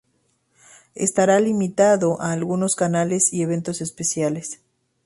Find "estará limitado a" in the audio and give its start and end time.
0.95-2.31